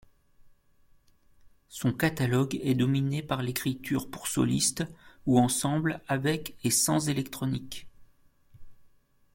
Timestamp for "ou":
5.27-5.37